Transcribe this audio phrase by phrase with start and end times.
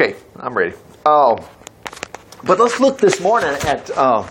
[0.00, 0.74] Okay, I'm ready.
[1.04, 1.36] Oh,
[2.44, 4.26] but let's look this morning at uh,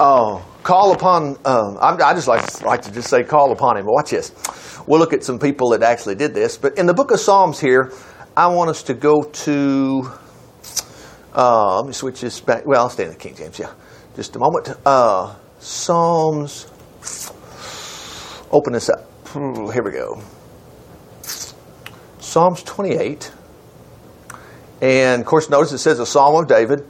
[0.00, 1.36] uh, call upon.
[1.44, 3.84] Uh, I, I just like like to just say call upon him.
[3.86, 4.32] Watch this.
[4.86, 6.56] We'll look at some people that actually did this.
[6.56, 7.92] But in the book of Psalms here,
[8.34, 10.10] I want us to go to.
[11.34, 12.64] Uh, let me switch this back.
[12.64, 13.58] Well, I'll stay in the King James.
[13.58, 13.74] Yeah,
[14.14, 14.70] just a moment.
[14.86, 16.68] Uh, Psalms.
[18.50, 19.06] Open this up.
[19.34, 20.22] Here we go.
[22.18, 23.30] Psalms 28.
[24.80, 26.86] And of course, notice it says a Psalm of David.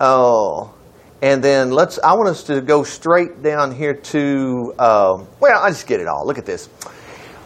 [0.00, 0.74] Oh,
[1.22, 1.98] and then let's.
[1.98, 4.74] I want us to go straight down here to.
[4.78, 6.26] Uh, well, I just get it all.
[6.26, 6.68] Look at this.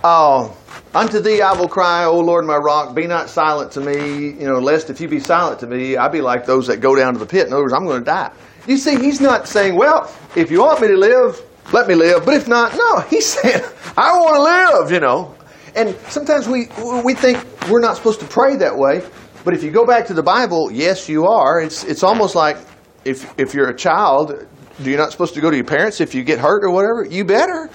[0.02, 0.50] Uh,
[0.94, 4.46] Unto thee I will cry, O Lord my rock, be not silent to me, you
[4.46, 7.14] know, lest if you be silent to me, I be like those that go down
[7.14, 7.48] to the pit.
[7.48, 8.30] In other words, I'm going to die.
[8.68, 11.42] You see, he's not saying, well, if you want me to live,
[11.72, 12.24] let me live.
[12.24, 13.64] But if not, no, he's saying,
[13.96, 15.34] I want to live, you know.
[15.74, 16.68] And sometimes we,
[17.02, 19.02] we think we're not supposed to pray that way.
[19.44, 21.60] But if you go back to the Bible, yes, you are.
[21.60, 22.56] It's, it's almost like
[23.04, 24.46] if, if you're a child,
[24.82, 27.04] do you not supposed to go to your parents if you get hurt or whatever?
[27.04, 27.68] You better.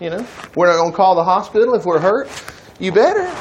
[0.00, 2.28] You know, we're not going to call the hospital if we're hurt.
[2.78, 3.34] You better.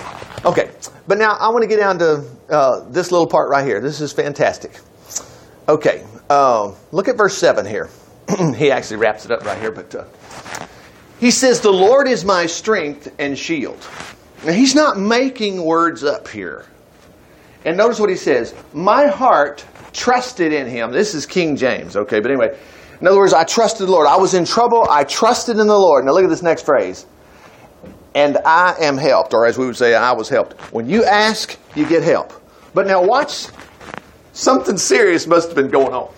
[0.45, 0.71] Okay,
[1.07, 3.81] but now I want to get down to uh, this little part right here.
[3.81, 4.79] This is fantastic.
[5.67, 7.89] Okay, uh, look at verse 7 here.
[8.55, 10.05] he actually wraps it up right here, but uh,
[11.19, 13.77] he says, The Lord is my strength and shield.
[14.45, 16.65] Now, he's not making words up here.
[17.65, 20.91] And notice what he says My heart trusted in him.
[20.91, 22.19] This is King James, okay?
[22.19, 22.57] But anyway,
[23.01, 24.07] in other words, I trusted the Lord.
[24.07, 24.87] I was in trouble.
[24.89, 26.05] I trusted in the Lord.
[26.05, 27.05] Now look at this next phrase.
[28.13, 30.53] And I am helped, or as we would say, I was helped.
[30.71, 32.31] When you ask, you get help.
[32.73, 33.47] But now watch,
[34.31, 36.13] something serious must have been going on.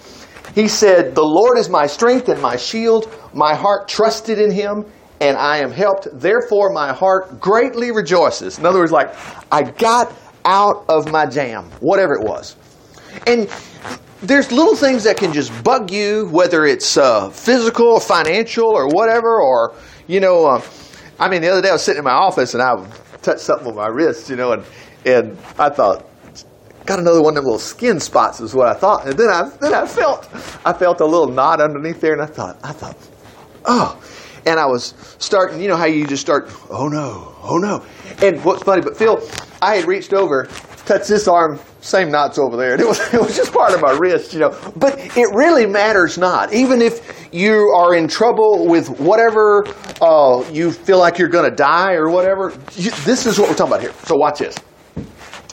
[0.54, 3.12] He said, The Lord is my strength and my shield.
[3.34, 4.86] My heart trusted in him,
[5.20, 6.08] and I am helped.
[6.14, 8.60] Therefore, my heart greatly rejoices.
[8.60, 9.16] In other words, like,
[9.52, 10.14] I got
[10.48, 12.56] out of my jam, whatever it was.
[13.28, 13.50] And
[14.22, 18.88] there's little things that can just bug you, whether it's uh, physical or financial or
[18.88, 19.76] whatever, or,
[20.08, 20.62] you know, uh,
[21.20, 22.74] I mean, the other day I was sitting in my office and I
[23.22, 24.64] touched something with my wrist, you know, and,
[25.06, 26.08] and I thought,
[26.86, 29.06] got another one of them little skin spots is what I thought.
[29.06, 30.30] And then I, then I felt,
[30.66, 32.96] I felt a little knot underneath there and I thought, I thought,
[33.66, 34.02] oh,
[34.48, 37.86] and I was starting, you know how you just start, oh no, oh no.
[38.26, 39.22] And what's funny, but Phil,
[39.62, 40.46] I had reached over,
[40.86, 42.72] touched this arm, same knots over there.
[42.72, 44.58] And it was, it was just part of my wrist, you know.
[44.78, 46.54] But it really matters not.
[46.54, 49.68] Even if you are in trouble with whatever
[50.02, 53.56] uh, you feel like you're going to die or whatever, you, this is what we're
[53.56, 53.94] talking about here.
[54.06, 54.56] So watch this.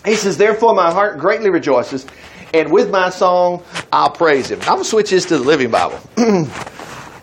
[0.04, 2.06] He says, Therefore my heart greatly rejoices,
[2.52, 4.60] and with my song I'll praise him.
[4.60, 5.98] I'm going to switch this to the Living Bible.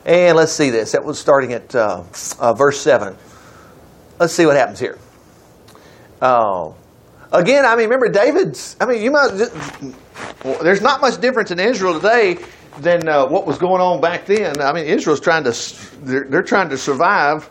[0.06, 0.92] and let's see this.
[0.94, 2.04] That was starting at uh,
[2.40, 3.16] uh, verse 7.
[4.20, 4.98] Let's see what happens here.
[6.22, 6.76] Oh.
[7.32, 8.76] Again, I mean, remember David's.
[8.80, 9.32] I mean, you might.
[10.44, 12.38] Well, there's not much difference in Israel today
[12.80, 14.60] than uh, what was going on back then.
[14.60, 15.52] I mean, Israel's trying to.
[16.02, 17.48] They're, they're trying to survive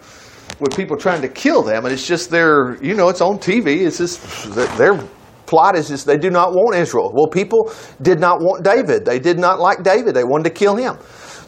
[0.61, 2.77] with people trying to kill them, and it's just their.
[2.85, 3.87] You know, it's on TV.
[3.87, 5.03] It's just their
[5.47, 7.11] plot is just they do not want Israel.
[7.15, 7.73] Well, people
[8.03, 9.07] did not want David.
[9.07, 10.15] They did not like David.
[10.15, 10.99] They wanted to kill him.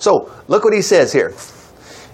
[0.03, 1.33] So look what he says here.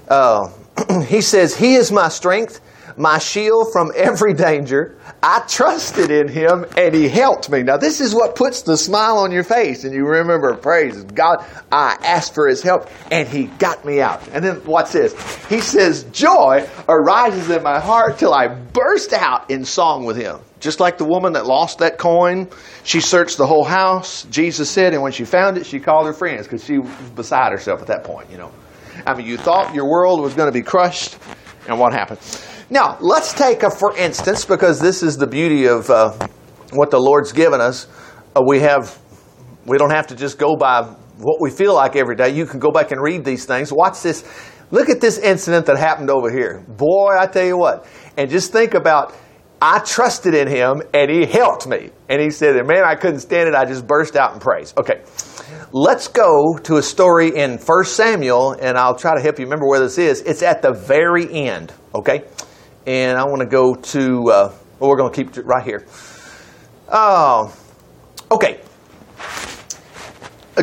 [0.08, 0.50] Uh,
[1.06, 2.60] he says, "He is my strength."
[2.98, 4.96] My shield from every danger.
[5.22, 7.62] I trusted in him and he helped me.
[7.62, 11.44] Now, this is what puts the smile on your face, and you remember, praise God,
[11.70, 14.26] I asked for his help and he got me out.
[14.32, 15.14] And then watch this.
[15.46, 20.40] He says, Joy arises in my heart till I burst out in song with him.
[20.60, 22.48] Just like the woman that lost that coin,
[22.82, 26.12] she searched the whole house, Jesus said, and when she found it, she called her
[26.12, 28.50] friends because she was beside herself at that point, you know.
[29.06, 31.16] I mean, you thought your world was going to be crushed,
[31.68, 32.18] and what happened?
[32.70, 36.12] Now, let's take a for instance, because this is the beauty of uh,
[36.72, 37.86] what the Lord's given us.
[38.36, 38.98] Uh, we have,
[39.64, 40.82] we don't have to just go by
[41.16, 42.28] what we feel like every day.
[42.28, 43.72] You can go back and read these things.
[43.72, 44.22] Watch this.
[44.70, 46.62] Look at this incident that happened over here.
[46.68, 47.86] Boy, I tell you what.
[48.18, 49.14] And just think about,
[49.62, 51.90] I trusted in him and he helped me.
[52.10, 53.54] And he said, man, I couldn't stand it.
[53.54, 54.74] I just burst out in praise.
[54.76, 55.02] Okay.
[55.72, 59.66] Let's go to a story in 1 Samuel, and I'll try to help you remember
[59.66, 60.20] where this is.
[60.22, 62.24] It's at the very end, okay?
[62.88, 65.84] And I want to go to, uh, well, we're going to keep it right here.
[66.88, 67.52] Uh,
[68.30, 68.62] okay.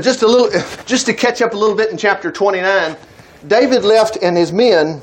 [0.02, 0.50] Just a little,
[0.86, 2.98] just to catch up a little bit in chapter 29,
[3.46, 5.02] David left and his men,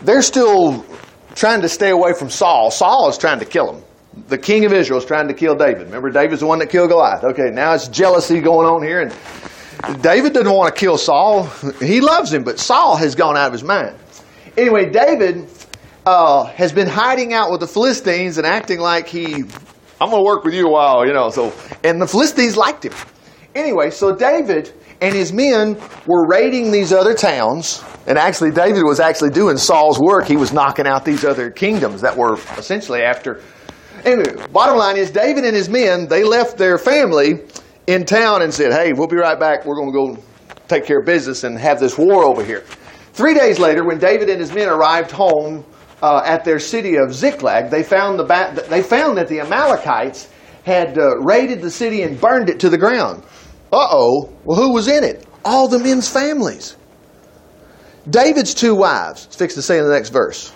[0.00, 0.86] they're still
[1.34, 2.70] trying to stay away from Saul.
[2.70, 3.84] Saul is trying to kill him.
[4.28, 5.82] The king of Israel is trying to kill David.
[5.82, 7.24] Remember, David's the one that killed Goliath.
[7.24, 11.44] Okay, now it's jealousy going on here, and David doesn't want to kill Saul.
[11.78, 13.96] He loves him, but Saul has gone out of his mind.
[14.56, 15.48] Anyway, David
[16.06, 19.44] uh, has been hiding out with the Philistines and acting like he
[20.00, 21.30] I'm going to work with you a while, you know.
[21.30, 21.52] So,
[21.84, 22.92] and the Philistines liked him.
[23.54, 27.82] Anyway, so David and his men were raiding these other towns.
[28.06, 30.26] And actually, David was actually doing Saul's work.
[30.26, 33.40] He was knocking out these other kingdoms that were essentially after.
[34.04, 37.40] Anyway, bottom line is David and his men, they left their family
[37.86, 39.64] in town and said, Hey, we'll be right back.
[39.64, 40.22] We're going to go
[40.68, 42.64] take care of business and have this war over here.
[43.14, 45.64] Three days later, when David and his men arrived home
[46.02, 50.28] uh, at their city of Ziklag, they found, the ba- they found that the Amalekites
[50.64, 53.22] had uh, raided the city and burned it to the ground.
[53.72, 54.32] Uh oh.
[54.44, 55.26] Well, who was in it?
[55.44, 56.76] All the men's families.
[58.08, 59.26] David's two wives.
[59.26, 60.52] It's fixed to say in the next verse.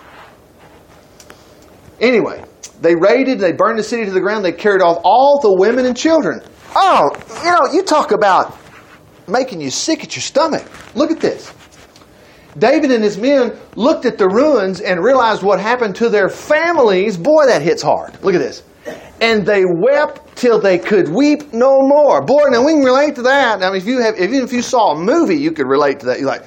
[2.00, 2.44] Anyway,
[2.80, 5.84] they raided, they burned the city to the ground, they carried off all the women
[5.84, 6.40] and children.
[6.74, 7.10] Oh,
[7.42, 8.56] you know, you talk about
[9.26, 10.64] making you sick at your stomach.
[10.94, 11.52] Look at this.
[12.58, 17.16] David and his men looked at the ruins and realized what happened to their families.
[17.16, 18.22] Boy, that hits hard.
[18.22, 18.62] Look at this.
[19.20, 22.22] And they wept till they could weep no more.
[22.22, 23.60] Boy, now we can relate to that.
[23.60, 26.18] Now, if you have, even if you saw a movie, you could relate to that.
[26.20, 26.44] You're like,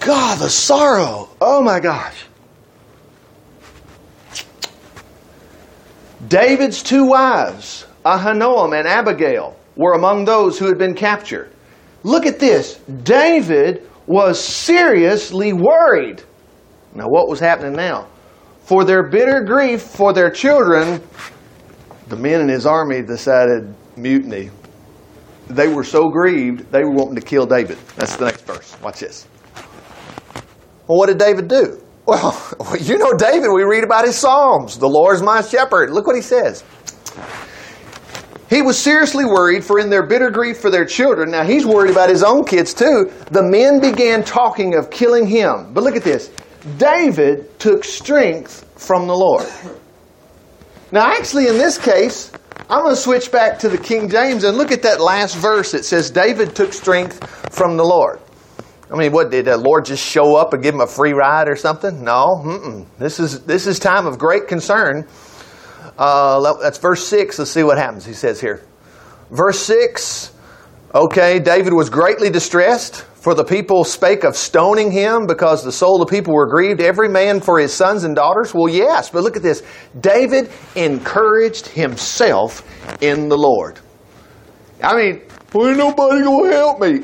[0.00, 1.28] God, the sorrow.
[1.40, 2.24] Oh my gosh.
[6.28, 11.50] David's two wives, Ahinoam and Abigail, were among those who had been captured.
[12.02, 12.76] Look at this.
[13.02, 16.22] David was seriously worried.
[16.94, 18.08] Now, what was happening now?
[18.62, 21.02] For their bitter grief for their children,
[22.08, 24.50] the men in his army decided mutiny.
[25.48, 27.78] They were so grieved, they were wanting to kill David.
[27.96, 28.76] That's the next verse.
[28.82, 29.26] Watch this.
[30.86, 31.80] Well, what did David do?
[32.06, 32.36] Well,
[32.80, 34.78] you know David, we read about his Psalms.
[34.78, 35.90] The Lord is my shepherd.
[35.90, 36.64] Look what he says.
[38.54, 41.90] He was seriously worried, for in their bitter grief for their children, now he's worried
[41.90, 43.10] about his own kids too.
[43.32, 45.72] The men began talking of killing him.
[45.72, 46.30] But look at this
[46.78, 49.48] David took strength from the Lord.
[50.92, 52.30] Now, actually, in this case,
[52.70, 55.74] I'm going to switch back to the King James and look at that last verse.
[55.74, 58.20] It says, David took strength from the Lord.
[58.88, 61.48] I mean, what did the Lord just show up and give him a free ride
[61.48, 62.04] or something?
[62.04, 62.86] No, Mm-mm.
[62.98, 65.08] this is this is time of great concern
[65.98, 67.38] uh, that's verse 6.
[67.38, 68.04] Let's see what happens.
[68.04, 68.62] He says here.
[69.30, 70.32] Verse 6
[70.94, 76.00] Okay, David was greatly distressed, for the people spake of stoning him because the soul
[76.00, 78.54] of the people were grieved, every man for his sons and daughters.
[78.54, 79.64] Well, yes, but look at this.
[80.00, 82.62] David encouraged himself
[83.02, 83.80] in the Lord.
[84.84, 85.22] I mean,
[85.52, 87.00] well, ain't nobody going to help me.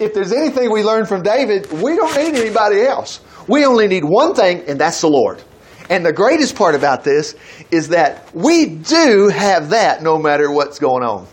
[0.00, 3.20] If there's anything we learn from David, we don't need anybody else.
[3.46, 5.42] We only need one thing, and that's the Lord.
[5.88, 7.34] And the greatest part about this
[7.70, 11.26] is that we do have that no matter what's going on.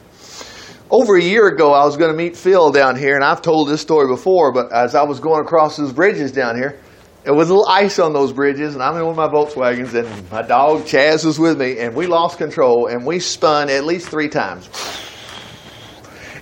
[0.91, 3.67] Over a year ago, I was going to meet Phil down here, and I've told
[3.67, 6.79] this story before, but as I was going across those bridges down here,
[7.23, 9.93] there was a little ice on those bridges, and I'm in one of my Volkswagens,
[9.95, 13.85] and my dog Chaz was with me, and we lost control, and we spun at
[13.85, 14.69] least three times.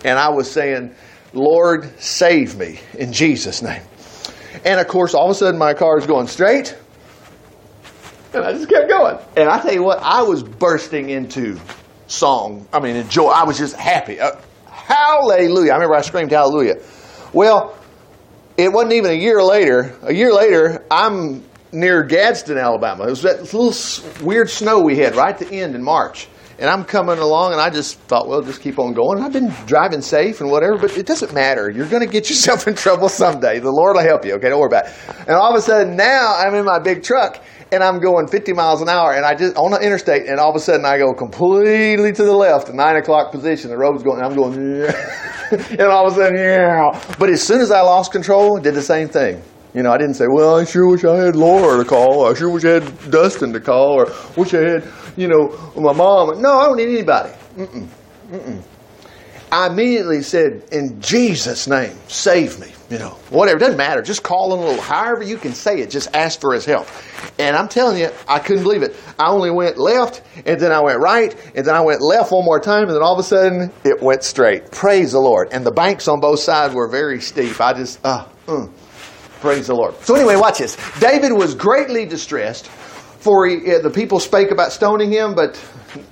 [0.04, 0.96] And I was saying,
[1.34, 3.84] Lord, save me in Jesus' name.
[4.66, 6.76] And of course, all of a sudden, my car is going straight,
[8.34, 9.18] and I just kept going.
[9.36, 11.60] And I tell you what, I was bursting into
[12.08, 12.68] song.
[12.74, 13.28] I mean, joy.
[13.28, 14.20] I was just happy.
[14.20, 14.36] Uh,
[14.68, 15.72] hallelujah.
[15.72, 16.76] I remember I screamed hallelujah.
[17.34, 17.78] Well,
[18.58, 19.96] it wasn't even a year later.
[20.04, 23.06] A year later, I'm near Gadsden, Alabama.
[23.06, 23.74] It was that little
[24.26, 26.28] weird snow we had right at the end in March.
[26.60, 29.24] And I'm coming along, and I just thought, well, just keep on going.
[29.24, 31.72] I've been driving safe and whatever, but it doesn't matter.
[31.72, 33.60] You're going to get yourself in trouble someday.
[33.60, 34.50] The Lord will help you, okay?
[34.50, 34.94] Don't worry about it.
[35.22, 38.54] And all of a sudden, now I'm in my big truck, and I'm going 50
[38.54, 40.98] miles an hour, and I just on the interstate, and all of a sudden I
[40.98, 43.70] go completely to the left, nine o'clock position.
[43.70, 44.56] The road's going, I'm going,
[45.52, 47.16] and all of a sudden, yeah.
[47.18, 49.42] But as soon as I lost control, did the same thing.
[49.74, 52.30] You know, I didn't say, well, I sure wish I had Laura to call.
[52.30, 55.94] I sure wish I had Dustin to call, or wish I had, you know, my
[55.94, 56.42] mom.
[56.42, 57.32] No, I don't need anybody.
[57.56, 57.88] Mm-mm.
[58.32, 58.64] Mm-mm.
[59.52, 62.72] I immediately said, in Jesus' name, save me.
[62.90, 64.02] You know, whatever, doesn't matter.
[64.02, 66.88] Just call him a little, however you can say it, just ask for his help.
[67.40, 68.96] And I'm telling you, I couldn't believe it.
[69.18, 72.44] I only went left, and then I went right, and then I went left one
[72.44, 74.72] more time, and then all of a sudden, it went straight.
[74.72, 75.50] Praise the Lord.
[75.54, 77.62] And the banks on both sides were very steep.
[77.62, 78.68] I just, uh, uh
[79.40, 79.96] praise the Lord.
[80.04, 80.78] So anyway, watch this.
[81.00, 82.70] David was greatly distressed,
[83.22, 85.58] for he, uh, the people spake about stoning him, but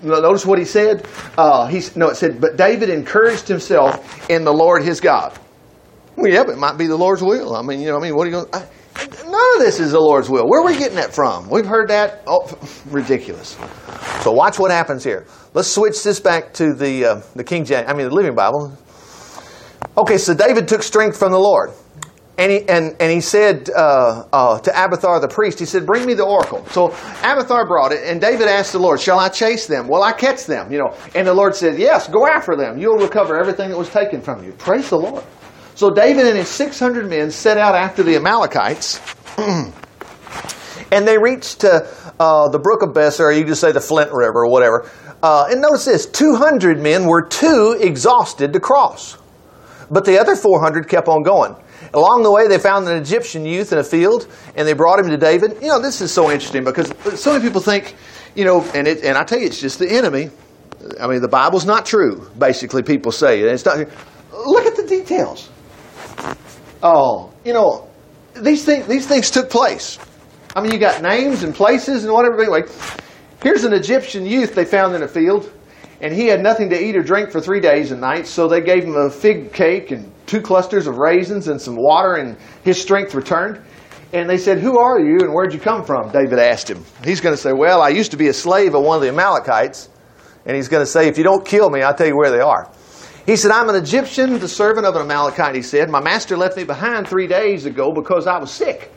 [0.02, 1.08] Notice what he said.
[1.38, 5.38] Uh, he, no, it said, but David encouraged himself in the Lord his God.
[6.16, 7.56] Well, yeah, but it might be the Lord's will.
[7.56, 8.52] I mean, you know, I mean, what are you going?
[8.52, 10.48] None of this is the Lord's will.
[10.48, 11.50] Where are we getting that from?
[11.50, 12.24] We've heard that.
[12.28, 12.46] Oh,
[12.90, 13.58] ridiculous.
[14.22, 15.26] So watch what happens here.
[15.54, 17.88] Let's switch this back to the uh, the King James.
[17.88, 18.78] I mean, the Living Bible.
[19.98, 21.72] Okay, so David took strength from the Lord,
[22.40, 26.06] and he, and, and he said uh, uh, to Abiathar the priest, he said, Bring
[26.06, 26.66] me the oracle.
[26.68, 26.88] So
[27.22, 29.90] Abiathar brought it, and David asked the Lord, Shall I chase them?
[29.90, 30.72] Will I catch them?
[30.72, 32.80] You know, and the Lord said, Yes, go after them.
[32.80, 34.54] You'll recover everything that was taken from you.
[34.54, 35.22] Praise the Lord.
[35.76, 39.02] So David and his 600 men set out after the Amalekites,
[39.38, 39.74] and
[41.06, 44.50] they reached uh, the brook of Besor, or you just say the Flint River or
[44.50, 44.90] whatever.
[45.22, 49.18] Uh, and notice this 200 men were too exhausted to cross,
[49.92, 51.54] but the other 400 kept on going.
[51.94, 55.10] Along the way, they found an Egyptian youth in a field, and they brought him
[55.10, 55.58] to David.
[55.62, 57.96] You know, this is so interesting because so many people think,
[58.36, 60.30] you know, and it, and I tell you, it's just the enemy.
[61.00, 62.30] I mean, the Bible's not true.
[62.38, 63.78] Basically, people say it's not.
[64.32, 65.50] Look at the details.
[66.82, 67.90] Oh, you know,
[68.36, 70.00] these things these things took place.
[70.56, 72.42] I mean, you got names and places and whatever.
[72.42, 72.62] Anyway,
[73.44, 75.52] here's an Egyptian youth they found in a field
[76.02, 78.62] and he had nothing to eat or drink for three days and nights, so they
[78.62, 82.82] gave him a fig cake and two clusters of raisins and some water, and his
[82.82, 83.62] strength returned.
[84.14, 86.12] And they said, Who are you and where'd you come from?
[86.12, 86.84] David asked him.
[87.04, 89.10] He's going to say, Well, I used to be a slave of one of the
[89.10, 89.90] Amalekites.
[90.46, 92.40] And he's going to say, If you don't kill me, I'll tell you where they
[92.40, 92.72] are.
[93.26, 95.90] He said, I'm an Egyptian, the servant of an Amalekite, he said.
[95.90, 98.92] My master left me behind three days ago because I was sick.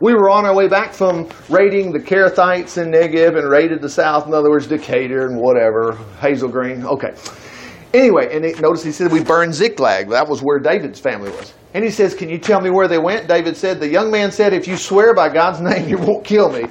[0.00, 3.88] We were on our way back from raiding the Kerethites in Negev and raided the
[3.88, 6.84] south, in other words, Decatur and whatever, Hazel Green.
[6.84, 7.14] Okay.
[7.94, 10.08] Anyway, and it, notice he said we burned Ziklag.
[10.10, 11.54] That was where David's family was.
[11.74, 13.28] And he says, Can you tell me where they went?
[13.28, 16.52] David said, The young man said, If you swear by God's name you won't kill
[16.52, 16.66] me,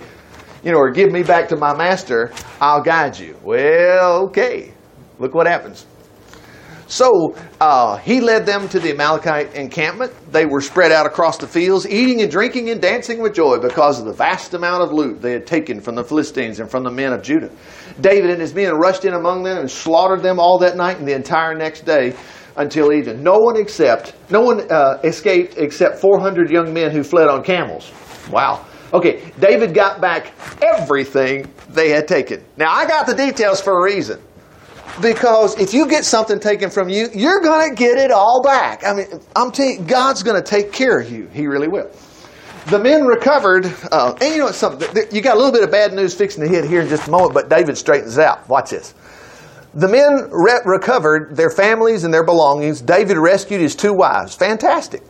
[0.64, 2.32] you know, or give me back to my master,
[2.62, 3.38] I'll guide you.
[3.42, 4.74] Well, okay.
[5.20, 5.86] Look what happens.
[6.88, 10.14] So uh, he led them to the Amalekite encampment.
[10.32, 14.00] They were spread out across the fields, eating and drinking and dancing with joy because
[14.00, 16.92] of the vast amount of loot they had taken from the Philistines and from the
[16.92, 17.52] men of Judah.
[18.00, 21.08] David and his men rushed in among them and slaughtered them all that night and
[21.08, 22.16] the entire next day
[22.56, 23.22] until even.
[23.22, 27.92] No one except no one uh, escaped except 400 young men who fled on camels.
[28.32, 28.66] Wow.
[28.94, 32.44] Okay, David got back everything they had taken.
[32.56, 34.22] Now I got the details for a reason.
[35.02, 38.84] Because if you get something taken from you, you're going to get it all back.
[38.84, 41.28] I mean, I'm telling God's going to take care of you.
[41.28, 41.92] He really will.
[42.68, 44.90] The men recovered, uh, and you know something?
[45.12, 47.12] You got a little bit of bad news fixing to hit here in just a
[47.12, 48.50] moment, but David straightens out.
[48.50, 48.94] Watch this.
[49.74, 52.82] The men re- recovered their families and their belongings.
[52.82, 54.36] David rescued his two wives.
[54.36, 55.04] Fantastic.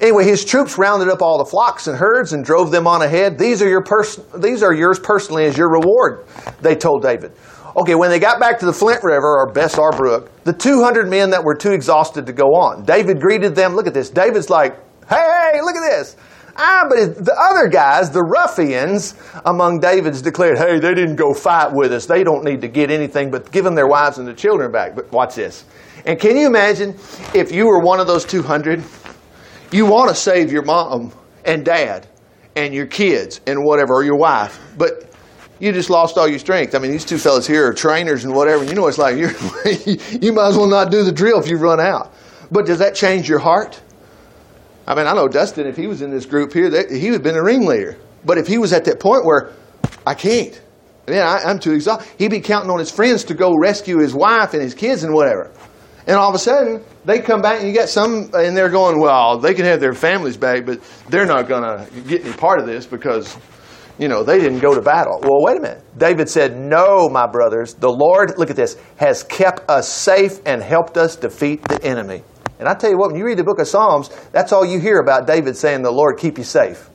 [0.00, 3.38] Anyway, his troops rounded up all the flocks and herds and drove them on ahead.
[3.38, 6.26] These are your pers- these are yours personally as your reward,
[6.60, 7.32] they told David.
[7.74, 11.30] Okay, when they got back to the Flint River or Besor Brook, the 200 men
[11.30, 13.74] that were too exhausted to go on, David greeted them.
[13.74, 14.10] Look at this.
[14.10, 14.76] David's like,
[15.08, 16.16] hey, look at this.
[16.54, 19.14] Ah, but the other guys, the ruffians
[19.46, 22.04] among David's declared, hey, they didn't go fight with us.
[22.04, 24.94] They don't need to get anything but them their wives and their children back.
[24.94, 25.64] But watch this.
[26.04, 26.90] And can you imagine
[27.34, 28.82] if you were one of those 200?
[29.70, 31.12] You want to save your mom
[31.46, 32.06] and dad
[32.54, 34.60] and your kids and whatever, or your wife.
[34.76, 35.10] But
[35.62, 36.74] you just lost all your strength.
[36.74, 38.64] I mean, these two fellas here are trainers and whatever.
[38.64, 39.28] You know, it's like you
[40.20, 42.12] you might as well not do the drill if you run out.
[42.50, 43.80] But does that change your heart?
[44.88, 47.14] I mean, I know Dustin, if he was in this group here, that, he would
[47.14, 47.96] have been a ringleader.
[48.24, 49.52] But if he was at that point where
[50.04, 50.60] I can't,
[51.06, 54.12] man, I, I'm too exhausted, he'd be counting on his friends to go rescue his
[54.12, 55.52] wife and his kids and whatever.
[56.08, 58.98] And all of a sudden, they come back and you got some, and they're going,
[58.98, 62.58] well, they can have their families back, but they're not going to get any part
[62.58, 63.36] of this because
[64.02, 65.20] you know, they didn't go to battle.
[65.22, 65.82] Well, wait a minute.
[65.96, 70.60] David said, No, my brothers, the Lord, look at this, has kept us safe and
[70.60, 72.24] helped us defeat the enemy.
[72.58, 74.80] And I tell you what, when you read the book of Psalms, that's all you
[74.80, 76.90] hear about David saying, The Lord keep you safe.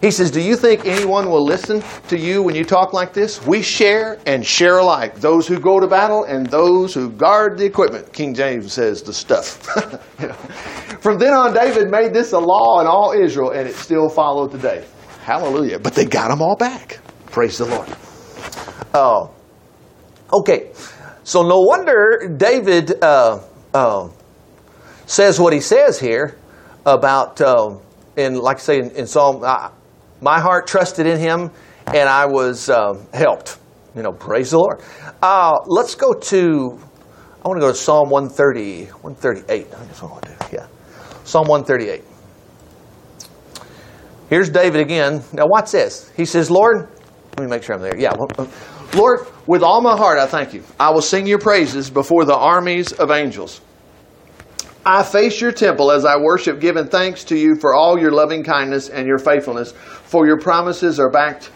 [0.00, 3.46] He says, Do you think anyone will listen to you when you talk like this?
[3.46, 5.14] We share and share alike.
[5.16, 8.12] Those who go to battle and those who guard the equipment.
[8.12, 9.62] King James says the stuff.
[11.00, 14.50] From then on, David made this a law in all Israel, and it still followed
[14.50, 14.84] today.
[15.22, 15.78] Hallelujah.
[15.78, 17.00] But they got them all back.
[17.26, 17.88] Praise the Lord.
[18.92, 19.28] Uh,
[20.32, 20.72] okay.
[21.22, 23.40] So no wonder David uh,
[23.72, 24.08] uh,
[25.06, 26.36] says what he says here
[26.84, 27.76] about, uh,
[28.16, 29.42] in like I say in, in Psalm,
[30.20, 31.50] my heart trusted in him
[31.86, 33.58] and I was um, helped.
[33.94, 34.80] You know, praise the Lord.
[35.22, 36.78] Uh, let's go to,
[37.44, 39.70] I want to go to Psalm 130, 138.
[39.70, 40.56] That's what I want to do.
[40.56, 40.66] Yeah.
[41.24, 42.09] Psalm 138.
[44.30, 45.24] Here's David again.
[45.32, 46.08] Now, watch this.
[46.16, 46.88] He says, Lord,
[47.36, 47.98] let me make sure I'm there.
[47.98, 48.12] Yeah.
[48.12, 48.46] Uh,
[48.94, 50.62] Lord, with all my heart, I thank you.
[50.78, 53.60] I will sing your praises before the armies of angels.
[54.86, 58.44] I face your temple as I worship, giving thanks to you for all your loving
[58.44, 61.50] kindness and your faithfulness, for your promises are backed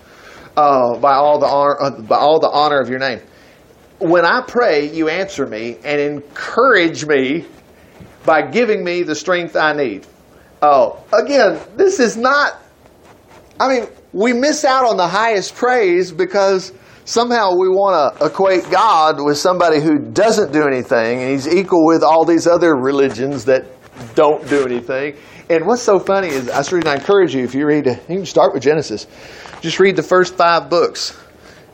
[0.57, 3.21] uh, by, all the honor, uh, by all the honor of your name.
[4.01, 7.47] When I pray, you answer me and encourage me
[8.27, 10.07] by giving me the strength I need.
[10.61, 12.61] Oh, again, this is not.
[13.59, 16.73] I mean, we miss out on the highest praise because
[17.05, 21.87] somehow we want to equate God with somebody who doesn't do anything, and he's equal
[21.87, 23.65] with all these other religions that
[24.17, 25.15] don't do anything.
[25.49, 28.55] And what's so funny is, I really encourage you if you read, you can start
[28.55, 29.07] with Genesis.
[29.61, 31.17] Just read the first five books.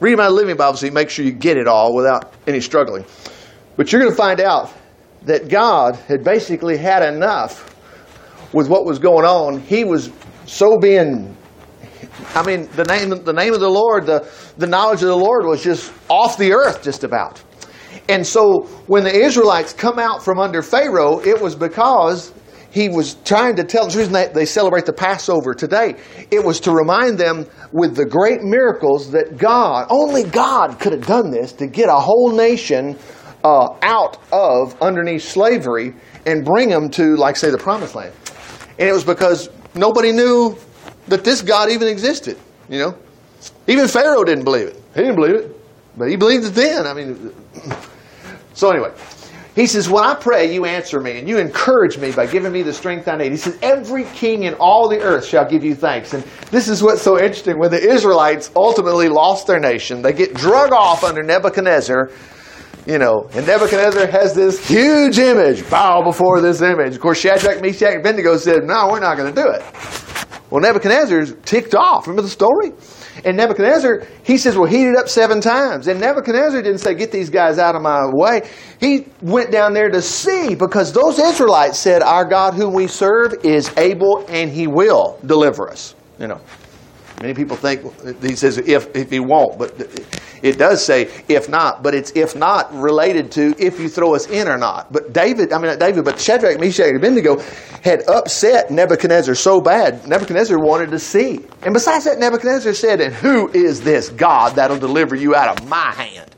[0.01, 3.05] Read my Living Bible so you make sure you get it all without any struggling.
[3.77, 4.73] But you're going to find out
[5.23, 7.75] that God had basically had enough
[8.53, 9.61] with what was going on.
[9.61, 10.11] He was
[10.47, 11.37] so being
[12.35, 15.47] I mean, the name, the name of the Lord, the, the knowledge of the Lord
[15.47, 17.43] was just off the earth, just about.
[18.09, 22.33] And so when the Israelites come out from under Pharaoh, it was because
[22.71, 25.97] he was trying to tell, the reason they, they celebrate the Passover today,
[26.31, 31.07] it was to remind them with the great miracles that God, only God could have
[31.07, 32.97] done this to get a whole nation
[33.43, 35.95] uh, out of underneath slavery
[36.27, 38.13] and bring them to, like, say, the promised land.
[38.79, 40.57] And it was because nobody knew
[41.11, 42.39] that this God even existed.
[42.69, 42.99] You know,
[43.67, 44.83] even Pharaoh didn't believe it.
[44.95, 45.61] He didn't believe it,
[45.97, 46.87] but he believed it then.
[46.87, 47.35] I mean,
[48.55, 48.93] so anyway,
[49.55, 52.63] he says, "When I pray, you answer me, and you encourage me by giving me
[52.63, 55.75] the strength I need." He says, "Every king in all the earth shall give you
[55.75, 60.13] thanks." And this is what's so interesting: when the Israelites ultimately lost their nation, they
[60.13, 62.11] get drug off under Nebuchadnezzar
[62.87, 66.95] you know, and Nebuchadnezzar has this huge image, bow before this image.
[66.95, 69.63] Of course, Shadrach, Meshach, and Abednego said, no, we're not going to do it.
[70.51, 72.07] Well, Nebuchadnezzar's ticked off.
[72.07, 72.73] Remember the story?
[73.25, 75.87] And Nebuchadnezzar, he says, well, heat it up seven times.
[75.87, 78.49] And Nebuchadnezzar didn't say, get these guys out of my way.
[78.81, 83.35] He went down there to see because those Israelites said, our God whom we serve
[83.45, 85.95] is able and he will deliver us.
[86.19, 86.41] You know,
[87.21, 87.83] many people think
[88.23, 89.73] he says if, if he won't, but
[90.43, 94.29] it does say if not, but it's if not related to if you throw us
[94.29, 94.93] in or not.
[94.93, 97.41] But David, I mean, not David, but Shadrach, Meshach, and Abednego
[97.83, 101.41] had upset Nebuchadnezzar so bad, Nebuchadnezzar wanted to see.
[101.63, 105.69] And besides that, Nebuchadnezzar said, And who is this God that'll deliver you out of
[105.69, 106.31] my hand?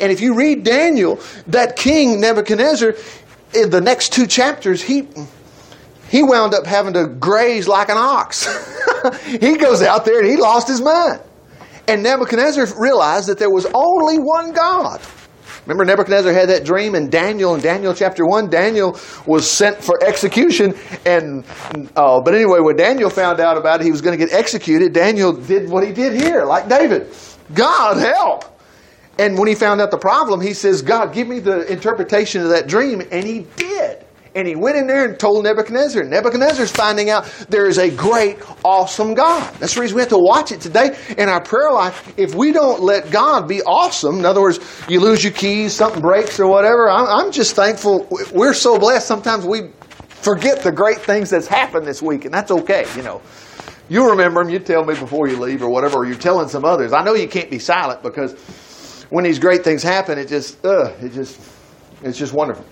[0.00, 2.94] And if you read Daniel, that king Nebuchadnezzar,
[3.54, 5.08] in the next two chapters, he
[6.08, 8.46] he wound up having to graze like an ox.
[9.40, 11.20] he goes out there and he lost his mind.
[11.88, 15.00] And Nebuchadnezzar realized that there was only one God.
[15.66, 18.50] Remember, Nebuchadnezzar had that dream in Daniel, in Daniel chapter 1.
[18.50, 20.74] Daniel was sent for execution.
[21.04, 21.44] and
[21.96, 24.92] uh, But anyway, when Daniel found out about it, he was going to get executed.
[24.92, 27.12] Daniel did what he did here, like David
[27.54, 28.44] God, help!
[29.18, 32.50] And when he found out the problem, he says, God, give me the interpretation of
[32.50, 33.00] that dream.
[33.10, 34.05] And he did.
[34.36, 36.04] And he went in there and told Nebuchadnezzar.
[36.04, 39.50] Nebuchadnezzar's finding out there is a great, awesome God.
[39.54, 42.12] That's the reason we have to watch it today in our prayer life.
[42.18, 46.02] If we don't let God be awesome, in other words, you lose your keys, something
[46.02, 48.06] breaks or whatever, I'm, just thankful.
[48.30, 49.08] We're so blessed.
[49.08, 49.70] Sometimes we
[50.08, 53.22] forget the great things that's happened this week, and that's okay, you know.
[53.88, 56.66] You remember them, you tell me before you leave or whatever, or you're telling some
[56.66, 56.92] others.
[56.92, 58.34] I know you can't be silent because
[59.08, 61.40] when these great things happen, it just, uh, it just,
[62.02, 62.66] it's just wonderful.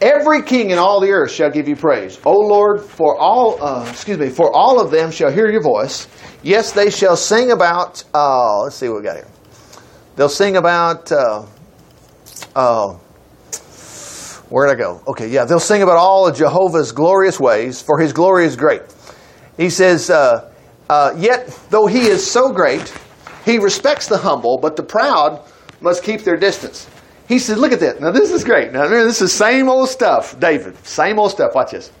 [0.00, 2.18] Every king in all the earth shall give you praise.
[2.24, 6.08] O Lord, for all, uh, excuse me, for all of them shall hear your voice.
[6.42, 9.28] Yes, they shall sing about, uh, let's see what we got here.
[10.16, 11.44] They'll sing about, uh,
[12.56, 12.94] uh,
[14.48, 15.02] where'd I go?
[15.06, 18.82] Okay, yeah, they'll sing about all of Jehovah's glorious ways, for his glory is great.
[19.58, 20.50] He says, uh,
[20.88, 22.92] uh, yet though he is so great,
[23.44, 25.42] he respects the humble, but the proud
[25.80, 26.86] must keep their distance.
[27.30, 28.00] He said, Look at that.
[28.00, 28.72] Now, this is great.
[28.72, 30.76] Now, this is same old stuff, David.
[30.84, 31.54] Same old stuff.
[31.54, 31.92] Watch this.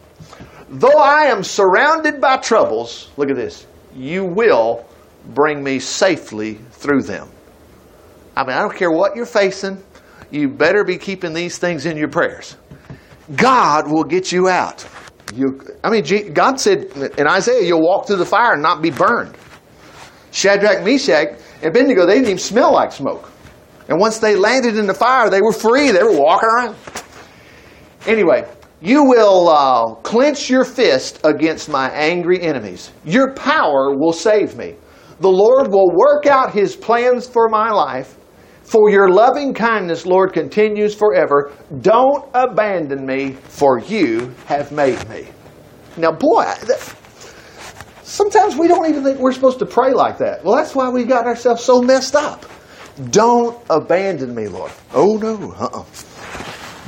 [0.68, 3.64] Though I am surrounded by troubles, look at this,
[3.94, 4.84] you will
[5.26, 7.28] bring me safely through them.
[8.36, 9.80] I mean, I don't care what you're facing,
[10.32, 12.56] you better be keeping these things in your prayers.
[13.36, 14.84] God will get you out.
[15.32, 18.90] You, I mean, God said in Isaiah, you'll walk through the fire and not be
[18.90, 19.36] burned.
[20.32, 23.29] Shadrach, Meshach, and Abednego, they didn't even smell like smoke.
[23.90, 25.90] And once they landed in the fire, they were free.
[25.90, 26.76] They were walking around.
[28.06, 28.48] Anyway,
[28.80, 32.92] you will uh, clench your fist against my angry enemies.
[33.04, 34.76] Your power will save me.
[35.18, 38.16] The Lord will work out his plans for my life.
[38.62, 41.52] For your loving kindness, Lord, continues forever.
[41.80, 45.26] Don't abandon me, for you have made me.
[45.96, 46.46] Now, boy,
[48.02, 50.44] sometimes we don't even think we're supposed to pray like that.
[50.44, 52.46] Well, that's why we got ourselves so messed up.
[53.08, 54.72] Don't abandon me, Lord.
[54.92, 55.52] Oh, no.
[55.52, 55.84] Uh-uh.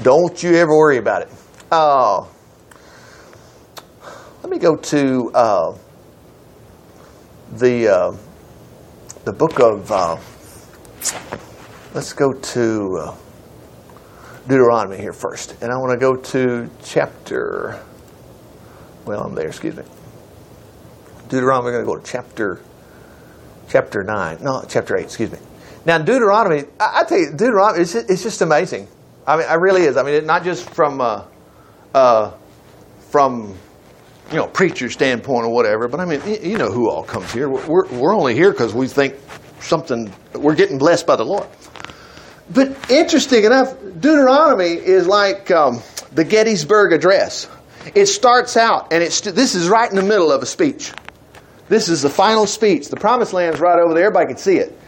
[0.02, 1.28] Don't you ever worry about it.
[1.70, 2.26] Uh,
[4.42, 5.76] let me go to uh,
[7.52, 8.16] the, uh,
[9.24, 10.16] the book of, uh,
[11.94, 13.16] let's go to uh,
[14.48, 15.62] Deuteronomy here first.
[15.62, 17.82] And I want to go to chapter
[19.04, 19.82] well, I'm there, excuse me.
[21.28, 22.60] Deuteronomy, we're going to go to chapter
[23.68, 24.38] chapter 9.
[24.42, 25.38] No, chapter 8, excuse me.
[25.84, 28.88] Now, Deuteronomy, I, I tell you, Deuteronomy, it's just, it's just amazing.
[29.26, 29.96] I mean, it really is.
[29.96, 31.24] I mean, it, not just from, uh,
[31.94, 32.32] uh,
[33.10, 33.56] from,
[34.30, 37.32] you know, preacher standpoint or whatever, but I mean, you, you know who all comes
[37.32, 37.48] here.
[37.48, 39.16] We're, we're only here because we think
[39.60, 41.46] something, we're getting blessed by the Lord.
[42.50, 45.80] But interesting enough, Deuteronomy is like um,
[46.12, 47.48] the Gettysburg Address.
[47.94, 50.92] It starts out, and it's this is right in the middle of a speech.
[51.68, 52.88] This is the final speech.
[52.88, 54.06] The promised land's right over there.
[54.06, 54.78] Everybody can see it.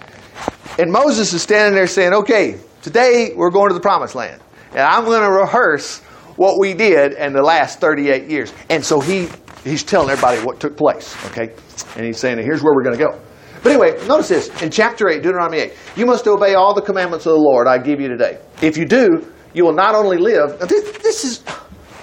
[0.78, 4.40] And Moses is standing there saying, Okay, today we're going to the promised land.
[4.70, 6.00] And I'm going to rehearse
[6.36, 8.52] what we did in the last 38 years.
[8.68, 9.28] And so he,
[9.62, 11.14] he's telling everybody what took place.
[11.26, 11.54] Okay?
[11.96, 13.20] And he's saying, Here's where we're going to go.
[13.62, 14.62] But anyway, notice this.
[14.62, 17.78] In chapter 8, Deuteronomy 8, you must obey all the commandments of the Lord I
[17.78, 18.38] give you today.
[18.60, 21.40] If you do, you will not only live, this, this is,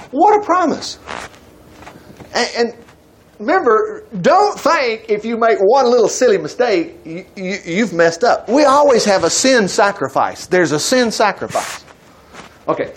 [0.10, 0.98] what a promise.
[2.34, 2.81] And, and,
[3.42, 8.48] remember, don't think if you make one little silly mistake, you, you, you've messed up.
[8.48, 10.46] We always have a sin sacrifice.
[10.46, 11.84] There's a sin sacrifice.
[12.68, 12.94] Okay.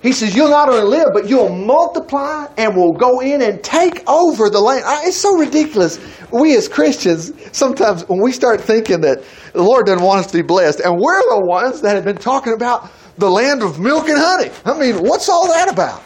[0.00, 4.08] He says, You'll not only live, but you'll multiply and will go in and take
[4.08, 4.84] over the land.
[5.06, 5.98] It's so ridiculous.
[6.30, 9.24] We as Christians, sometimes when we start thinking that
[9.54, 12.18] the Lord doesn't want us to be blessed, and we're the ones that have been
[12.18, 14.50] talking about the land of milk and honey.
[14.64, 16.02] I mean, what's all that about?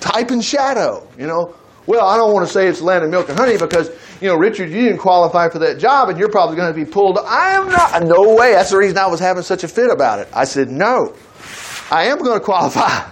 [0.00, 1.54] Type and shadow, you know.
[1.86, 4.36] Well, I don't want to say it's land of milk and honey because, you know,
[4.36, 7.18] Richard, you didn't qualify for that job and you're probably going to be pulled.
[7.18, 8.02] I am not.
[8.02, 8.52] No way.
[8.52, 10.28] That's the reason I was having such a fit about it.
[10.32, 11.14] I said, no.
[11.90, 13.08] I am going to qualify.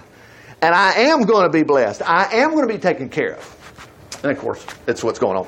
[0.61, 2.01] And I am going to be blessed.
[2.01, 4.19] I am going to be taken care of.
[4.23, 5.47] And of course, that's what's going on.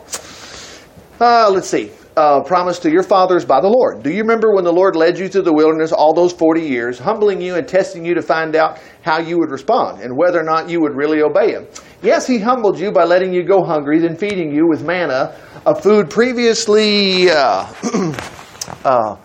[1.20, 1.92] Uh, let's see.
[2.18, 4.02] Uh, promised to your fathers by the Lord.
[4.02, 6.98] Do you remember when the Lord led you through the wilderness all those 40 years,
[6.98, 10.44] humbling you and testing you to find out how you would respond and whether or
[10.44, 11.68] not you would really obey Him?
[12.02, 15.36] Yes, He humbled you by letting you go hungry, then feeding you with manna,
[15.68, 17.72] a food previously, uh,
[18.84, 19.16] uh,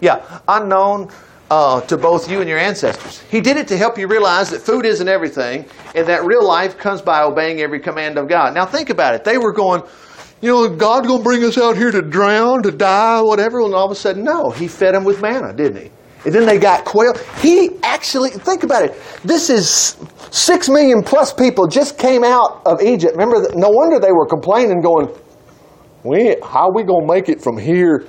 [0.00, 1.10] yeah, unknown
[1.50, 3.20] uh, to both you and your ancestors.
[3.30, 6.78] He did it to help you realize that food isn't everything and that real life
[6.78, 8.54] comes by obeying every command of God.
[8.54, 9.24] Now think about it.
[9.24, 9.82] They were going,
[10.40, 13.60] you know, God going to bring us out here to drown, to die, whatever.
[13.60, 15.90] And all of a sudden, no, He fed them with manna, didn't He?
[16.24, 17.14] And then they got quail.
[17.40, 19.00] He actually, think about it.
[19.24, 19.96] This is
[20.30, 23.16] six million plus people just came out of Egypt.
[23.16, 25.08] Remember, no wonder they were complaining, going,
[26.04, 28.06] we, how are we going to make it from here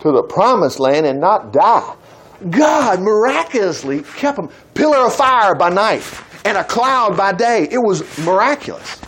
[0.00, 1.94] to the promised land and not die?
[2.48, 4.48] God miraculously kept them.
[4.72, 6.02] Pillar of fire by night
[6.46, 7.68] and a cloud by day.
[7.70, 8.98] It was miraculous.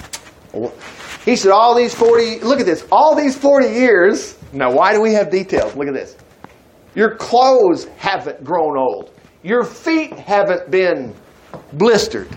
[1.25, 4.39] He said, all these 40, look at this, all these 40 years.
[4.53, 5.75] Now, why do we have details?
[5.77, 6.17] Look at this.
[6.95, 9.11] Your clothes haven't grown old.
[9.43, 11.15] Your feet haven't been
[11.73, 12.29] blistered.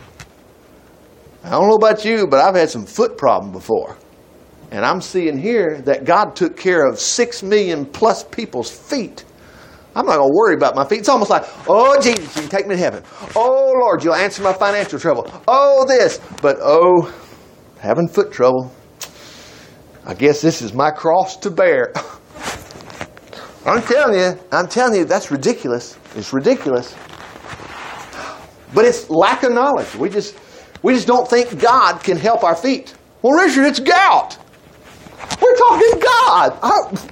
[1.43, 3.97] I don't know about you, but I've had some foot problem before.
[4.71, 9.25] And I'm seeing here that God took care of six million plus people's feet
[9.95, 10.99] I'm not going to worry about my feet.
[10.99, 13.01] It's almost like, oh, Jesus, you take me to heaven.
[13.33, 15.31] Oh, Lord, you'll answer my financial trouble.
[15.47, 16.19] Oh, this.
[16.41, 17.13] But, oh,
[17.79, 18.74] having foot trouble.
[20.05, 21.91] I guess this is my cross to bear.
[23.65, 25.97] I'm telling you, I'm telling you, that's ridiculous.
[26.15, 26.95] It's ridiculous.
[28.73, 29.95] But it's lack of knowledge.
[29.95, 30.37] We just,
[30.83, 32.93] we just don't think God can help our feet.
[33.21, 34.37] Well, Richard, it's gout.
[35.41, 36.59] We're talking God.
[36.61, 37.09] I,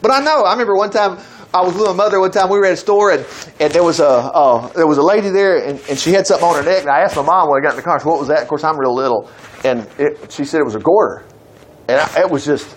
[0.00, 1.18] but I know, I remember one time
[1.54, 2.50] I was with my mother one time.
[2.50, 3.24] We were at a store, and,
[3.58, 6.46] and there was a uh, there was a lady there, and, and she had something
[6.46, 6.82] on her neck.
[6.82, 8.48] And I asked my mom when I got in the car, "What was that?" Of
[8.48, 9.30] course, I'm real little,
[9.64, 11.24] and it, she said it was a goiter,
[11.88, 12.76] and I, it was just.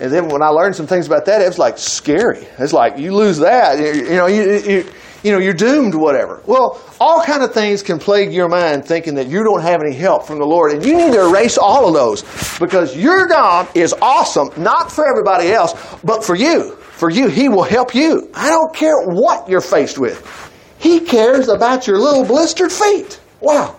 [0.00, 2.46] And then when I learned some things about that, it was like scary.
[2.58, 4.92] It's like you lose that, you, you know, you, you
[5.24, 6.40] you know, you're doomed, whatever.
[6.46, 9.92] Well, all kind of things can plague your mind thinking that you don't have any
[9.92, 10.70] help from the Lord.
[10.70, 12.22] And you need to erase all of those
[12.60, 17.28] because your God is awesome, not for everybody else, but for you for you.
[17.28, 18.28] He will help you.
[18.34, 20.52] I don't care what you're faced with.
[20.78, 23.20] He cares about your little blistered feet.
[23.40, 23.76] Wow.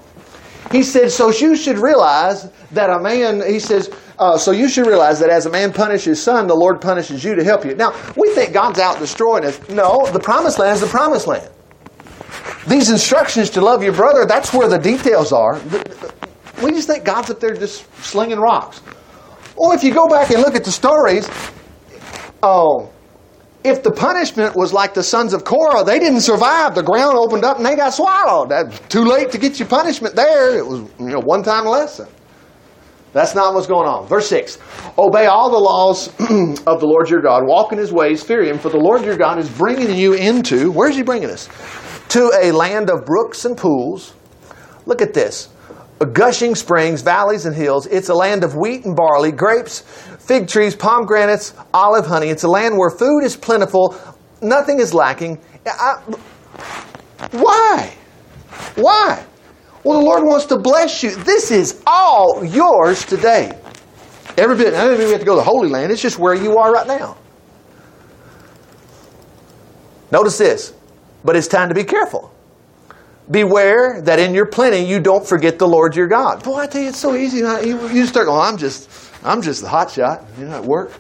[0.72, 4.86] He said, so you should realize that a man, he says, uh, so you should
[4.86, 7.74] realize that as a man punishes his son, the Lord punishes you to help you.
[7.76, 9.58] Now, we think God's out destroying us.
[9.70, 11.50] No, the promised land is the promised land.
[12.68, 15.60] These instructions to love your brother, that's where the details are.
[16.62, 18.82] We just think God's up there just slinging rocks.
[19.56, 21.30] Well, if you go back and look at the stories,
[22.44, 22.92] oh,
[23.64, 26.76] if the punishment was like the sons of Korah, they didn't survive.
[26.76, 28.50] The ground opened up and they got swallowed.
[28.50, 30.58] That's too late to get your punishment there.
[30.58, 32.08] It was you know one time lesson.
[33.12, 34.08] That's not what's going on.
[34.08, 34.60] Verse 6
[34.98, 36.08] Obey all the laws
[36.68, 39.18] of the Lord your God, walk in his ways, fear him, for the Lord your
[39.18, 41.50] God is bringing you into, where's he bringing us?
[42.10, 44.14] To a land of brooks and pools.
[44.86, 45.50] Look at this
[46.06, 47.86] gushing springs, valleys, and hills.
[47.88, 49.82] It's a land of wheat and barley, grapes,
[50.20, 52.30] fig trees, pomegranates, olive honey.
[52.30, 53.98] It's a land where food is plentiful,
[54.42, 55.40] nothing is lacking.
[55.66, 56.02] I,
[57.32, 57.94] why?
[58.76, 59.26] Why?
[59.84, 61.16] Well, the Lord wants to bless you.
[61.16, 63.58] This is all yours today.
[64.38, 64.74] Every bit.
[64.74, 65.92] I don't even have to go to the Holy Land.
[65.92, 67.18] It's just where you are right now.
[70.12, 70.74] Notice this.
[71.24, 72.34] But it's time to be careful.
[73.32, 76.44] Beware that in your plenty you don't forget the Lord your God.
[76.44, 77.40] Boy, I tell you, it's so easy.
[77.40, 78.90] You, you start going, I'm just,
[79.24, 80.24] I'm just the hot shot.
[80.40, 80.94] You know, at work,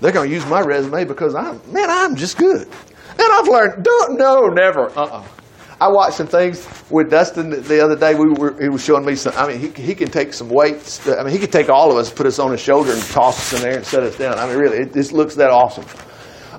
[0.00, 2.62] they're going to use my resume because I'm, man, I'm just good.
[2.62, 4.90] And I've learned, don't, no, never.
[4.98, 5.24] Uh-uh.
[5.80, 8.14] I watched some things with Dustin the other day.
[8.14, 9.32] We were, he was showing me some.
[9.36, 11.08] I mean, he, he can take some weights.
[11.08, 13.38] I mean, he could take all of us, put us on his shoulder, and toss
[13.38, 14.38] us in there and set us down.
[14.38, 15.86] I mean, really, it just looks that awesome.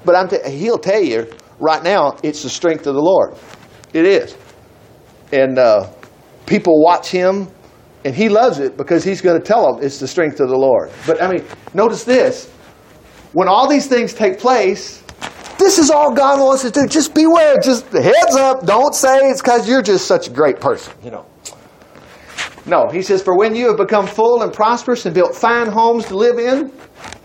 [0.04, 3.36] But I'm t- he'll tell you right now, it's the strength of the Lord.
[3.94, 4.36] It is
[5.32, 5.90] and uh,
[6.46, 7.48] people watch him,
[8.06, 10.58] and he loves it because he's going to tell them it's the strength of the
[10.58, 10.92] Lord.
[11.06, 12.50] But I mean, notice this:
[13.34, 15.01] when all these things take place,
[15.62, 16.88] this is all God wants us to do.
[16.88, 17.58] Just beware.
[17.60, 18.65] Just heads up.
[18.65, 20.93] Don't say it's because you're just such a great person.
[21.04, 21.26] You know.
[22.65, 26.06] No, he says, for when you have become full and prosperous and built fine homes
[26.08, 26.71] to live in,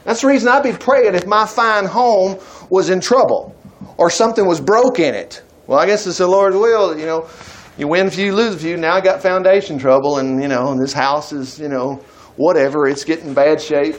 [0.04, 2.38] that's the reason I'd be praying if my fine home
[2.70, 3.54] was in trouble
[3.98, 5.42] or something was broke in it.
[5.66, 7.28] Well, I guess it's the Lord's will, you know.
[7.76, 8.76] You win few, lose few.
[8.78, 11.96] Now I got foundation trouble, and you know, and this house is, you know,
[12.36, 12.86] whatever.
[12.86, 13.96] It's getting bad shape.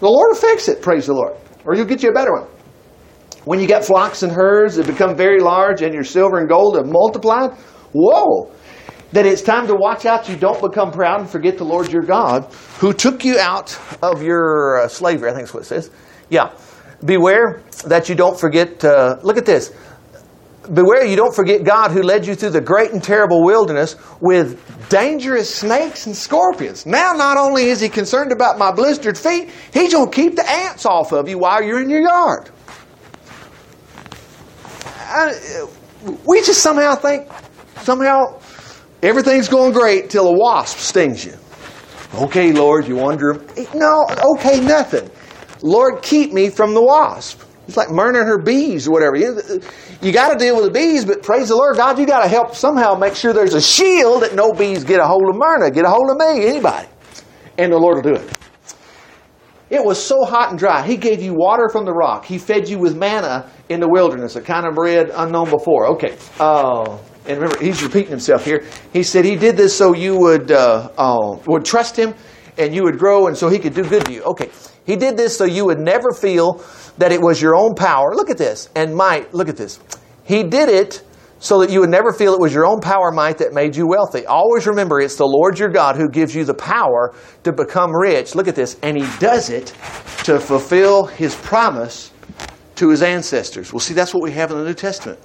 [0.00, 0.82] The Lord will fix it.
[0.82, 1.36] Praise the Lord,
[1.68, 2.48] or you'll get you a better one.
[3.44, 6.76] When you get flocks and herds that become very large, and your silver and gold
[6.76, 7.50] have multiplied,
[7.92, 8.50] whoa!
[9.12, 12.02] That it's time to watch out you don't become proud and forget the Lord your
[12.02, 15.30] God, who took you out of your uh, slavery.
[15.30, 15.90] I think that's what it says.
[16.30, 16.52] Yeah.
[17.04, 18.82] Beware that you don't forget.
[18.82, 19.72] Uh, look at this
[20.72, 24.60] beware you don't forget God who led you through the great and terrible wilderness with
[24.88, 26.86] dangerous snakes and scorpions.
[26.86, 30.48] Now, not only is He concerned about my blistered feet, He's going to keep the
[30.48, 32.50] ants off of you while you're in your yard.
[34.86, 35.66] I,
[36.26, 37.28] we just somehow think,
[37.82, 38.40] somehow,
[39.02, 41.34] everything's going great till a wasp stings you.
[42.14, 43.40] Okay, Lord, you wonder.
[43.74, 45.10] No, okay, nothing.
[45.62, 47.42] Lord, keep me from the wasp.
[47.68, 49.14] It's like murdering her bees or whatever.
[49.14, 49.40] You,
[50.00, 52.28] you got to deal with the bees, but praise the Lord, God, you got to
[52.28, 55.70] help somehow make sure there's a shield that no bees get a hold of Myrna,
[55.70, 56.88] get a hold of me, anybody.
[57.58, 58.38] And the Lord will do it.
[59.68, 60.86] It was so hot and dry.
[60.86, 62.24] He gave you water from the rock.
[62.24, 65.88] He fed you with manna in the wilderness, a kind of bread unknown before.
[65.88, 66.16] Okay.
[66.40, 68.64] Uh, and remember, he's repeating himself here.
[68.94, 72.14] He said he did this so you would uh, uh, would trust him
[72.56, 74.22] and you would grow, and so he could do good to you.
[74.22, 74.48] Okay.
[74.86, 76.64] He did this so you would never feel
[76.98, 78.14] that it was your own power.
[78.14, 78.68] Look at this.
[78.74, 79.32] And might.
[79.32, 79.80] Look at this.
[80.24, 81.02] He did it
[81.40, 83.86] so that you would never feel it was your own power might that made you
[83.86, 84.26] wealthy.
[84.26, 88.34] Always remember it's the Lord your God who gives you the power to become rich.
[88.34, 88.76] Look at this.
[88.82, 89.68] And He does it
[90.24, 92.12] to fulfill His promise
[92.76, 93.72] to His ancestors.
[93.72, 95.18] Well, see, that's what we have in the New Testament.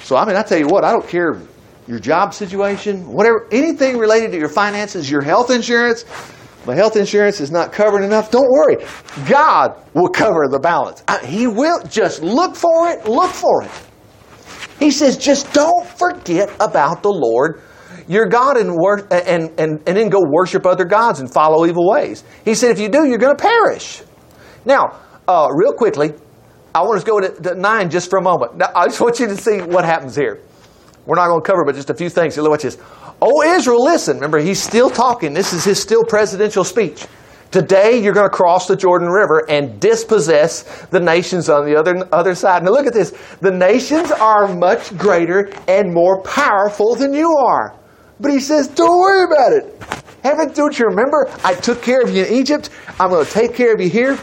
[0.00, 1.40] So, I mean, I tell you what, I don't care
[1.86, 6.04] your job situation, whatever, anything related to your finances, your health insurance,
[6.68, 8.30] my health insurance is not covered enough.
[8.30, 8.76] Don't worry.
[9.26, 11.02] God will cover the balance.
[11.24, 11.82] He will.
[11.84, 13.06] Just look for it.
[13.08, 13.70] Look for it.
[14.78, 17.62] He says, just don't forget about the Lord
[18.06, 21.88] your God and, wor- and, and, and then go worship other gods and follow evil
[21.88, 22.24] ways.
[22.44, 24.02] He said, if you do, you're going to perish.
[24.64, 26.14] Now, uh, real quickly,
[26.74, 28.56] I want to go to, to, 9 just for a moment.
[28.56, 30.42] Now, I just want you to see what happens here.
[31.06, 32.34] We're not going to cover but just a few things.
[32.34, 32.78] So watch this.
[33.20, 34.16] Oh, Israel, listen.
[34.16, 35.34] Remember, he's still talking.
[35.34, 37.06] This is his still presidential speech.
[37.50, 42.06] Today, you're going to cross the Jordan River and dispossess the nations on the other,
[42.12, 42.62] other side.
[42.62, 43.10] Now, look at this.
[43.40, 47.74] The nations are much greater and more powerful than you are.
[48.20, 49.82] But he says, don't worry about it.
[50.22, 51.28] Haven't, don't you remember?
[51.42, 52.70] I took care of you in Egypt.
[53.00, 54.18] I'm going to take care of you here.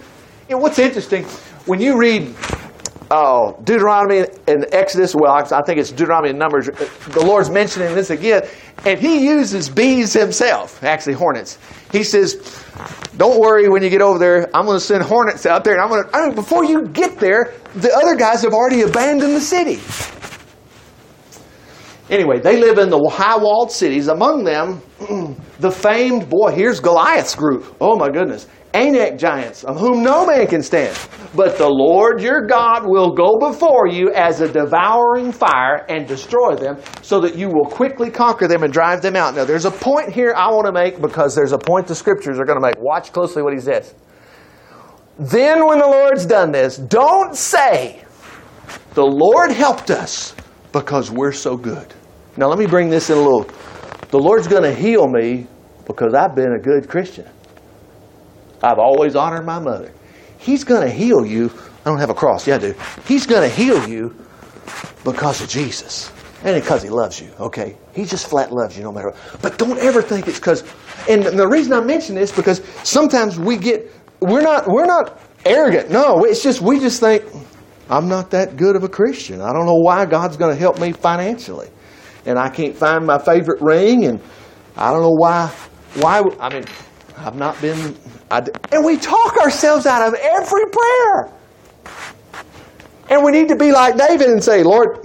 [0.49, 1.23] And what's interesting,
[1.65, 2.35] when you read
[3.11, 8.09] oh, Deuteronomy and Exodus, well, I think it's Deuteronomy and Numbers, the Lord's mentioning this
[8.09, 8.47] again,
[8.85, 11.57] and he uses bees himself, actually hornets.
[11.91, 12.63] He says,
[13.17, 14.49] don't worry when you get over there.
[14.53, 15.73] I'm going to send hornets out there.
[15.73, 18.81] And I'm going to, I mean, before you get there, the other guys have already
[18.81, 19.79] abandoned the city.
[22.09, 24.09] Anyway, they live in the high walled cities.
[24.09, 24.81] Among them,
[25.59, 27.75] the famed, boy, here's Goliath's group.
[27.79, 28.47] Oh my goodness.
[28.75, 30.97] Anak giants, of whom no man can stand.
[31.33, 36.55] But the Lord your God will go before you as a devouring fire and destroy
[36.55, 39.35] them, so that you will quickly conquer them and drive them out.
[39.35, 42.37] Now, there's a point here I want to make because there's a point the scriptures
[42.37, 42.77] are going to make.
[42.77, 43.95] Watch closely what he says.
[45.17, 48.03] Then, when the Lord's done this, don't say,
[48.93, 50.35] The Lord helped us
[50.73, 51.93] because we're so good.
[52.37, 53.49] Now, let me bring this in a little
[54.15, 55.47] the Lord's going to heal me
[55.85, 57.27] because I've been a good Christian.
[58.63, 59.91] I've always honored my mother.
[60.37, 61.51] He's going to heal you.
[61.85, 62.47] I don't have a cross.
[62.47, 62.75] Yeah, I do.
[63.07, 64.15] He's going to heal you
[65.03, 66.11] because of Jesus.
[66.43, 67.75] And because he loves you, okay?
[67.93, 69.41] He just flat loves you no matter what.
[69.41, 70.63] But don't ever think it's because,
[71.09, 75.89] and the reason I mention this because sometimes we get, we're not, we're not arrogant.
[75.89, 77.23] No, it's just, we just think,
[77.89, 79.41] I'm not that good of a Christian.
[79.41, 81.69] I don't know why God's going to help me financially.
[82.25, 84.19] And I can't find my favorite ring, and
[84.75, 85.51] I don't know why,
[85.95, 86.65] why, I mean,
[87.17, 87.95] I've not been,
[88.31, 91.31] and we talk ourselves out of every prayer.
[93.09, 94.99] And we need to be like David and say, Lord,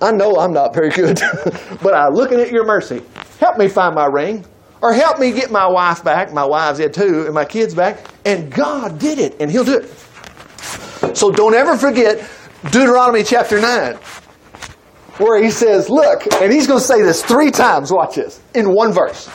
[0.00, 1.20] I know I'm not very good,
[1.82, 3.02] but I'm looking at your mercy.
[3.40, 4.44] Help me find my ring.
[4.82, 6.32] Or help me get my wife back.
[6.32, 8.04] My wife's dead too, and my kids back.
[8.24, 11.16] And God did it, and He'll do it.
[11.16, 12.28] So don't ever forget
[12.72, 13.94] Deuteronomy chapter 9,
[15.18, 18.74] where He says, Look, and He's going to say this three times, watch this, in
[18.74, 19.30] one verse.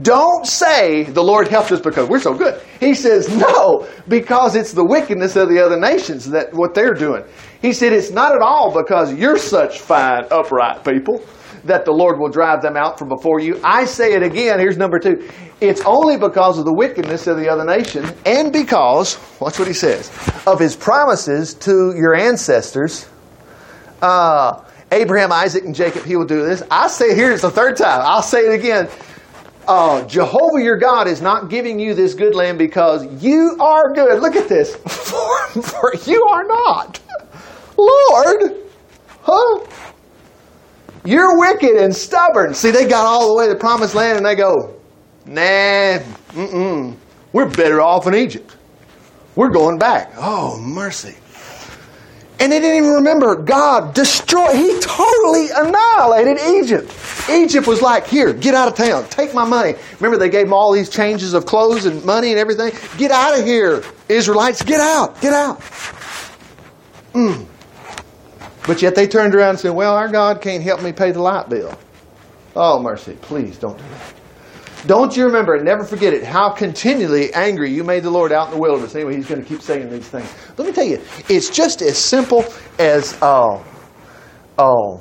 [0.00, 2.62] Don't say the Lord helped us because we're so good.
[2.80, 7.24] He says, no, because it's the wickedness of the other nations that what they're doing.
[7.60, 11.22] He said, it's not at all because you're such fine, upright people
[11.64, 13.60] that the Lord will drive them out from before you.
[13.62, 14.58] I say it again.
[14.58, 15.28] Here's number two.
[15.60, 19.74] It's only because of the wickedness of the other nation and because, watch what he
[19.74, 20.10] says,
[20.46, 23.08] of his promises to your ancestors.
[24.00, 26.62] Uh, Abraham, Isaac, and Jacob, he will do this.
[26.70, 28.00] I say here, it's the third time.
[28.02, 28.88] I'll say it again
[29.68, 34.20] uh, Jehovah your God is not giving you this good land because you are good.
[34.20, 34.76] Look at this.
[34.86, 36.98] For, for you are not.
[37.76, 38.56] Lord,
[39.20, 39.66] huh?
[41.04, 42.54] You're wicked and stubborn.
[42.54, 44.74] See, they got all the way to the promised land and they go,
[45.26, 45.98] nah,
[46.32, 46.96] mm-mm.
[47.32, 48.56] We're better off in Egypt.
[49.36, 50.12] We're going back.
[50.16, 51.16] Oh, mercy.
[52.38, 56.90] And they didn't even remember God destroyed, He totally annihilated Egypt.
[57.32, 59.74] Egypt was like, here, get out of town, take my money.
[59.98, 62.72] Remember, they gave them all these changes of clothes and money and everything?
[62.98, 65.60] Get out of here, Israelites, get out, get out.
[67.12, 67.46] Mm.
[68.66, 71.20] But yet they turned around and said, well, our God can't help me pay the
[71.20, 71.76] light bill.
[72.54, 74.14] Oh, mercy, please don't do that.
[74.86, 78.48] Don't you remember and never forget it how continually angry you made the Lord out
[78.48, 78.94] in the wilderness.
[78.94, 80.28] Anyway, he's going to keep saying these things.
[80.58, 82.44] Let me tell you, it's just as simple
[82.80, 83.64] as oh,
[84.58, 85.00] oh,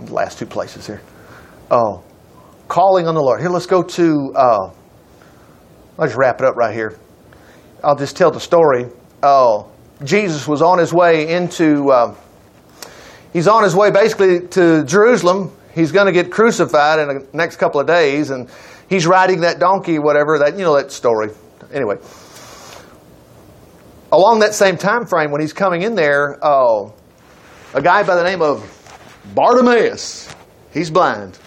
[0.00, 1.00] the last two places here.
[1.70, 2.02] Oh,
[2.68, 3.40] calling on the Lord.
[3.40, 4.32] Here, let's go to.
[4.34, 4.70] Uh,
[5.98, 6.98] I'll just wrap it up right here.
[7.82, 8.86] I'll just tell the story.
[9.22, 9.70] Oh,
[10.02, 11.90] Jesus was on his way into.
[11.90, 12.14] Uh,
[13.32, 17.56] he's on his way basically to Jerusalem he's going to get crucified in the next
[17.56, 18.48] couple of days, and
[18.88, 21.30] he's riding that donkey, whatever that you know that story.
[21.72, 21.96] Anyway,
[24.12, 26.88] along that same time frame, when he's coming in there, uh,
[27.74, 28.70] a guy by the name of
[29.34, 30.32] Bartimaeus,
[30.72, 31.38] he's blind,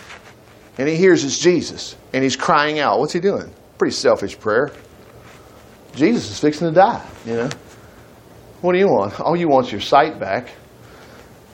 [0.78, 3.00] and he hears it's Jesus, and he's crying out.
[3.00, 3.54] What's he doing?
[3.78, 4.72] Pretty selfish prayer.
[5.96, 7.06] Jesus is fixing to die.
[7.26, 7.50] You know.
[8.62, 9.20] What do you want?
[9.20, 10.52] All you want is your sight back.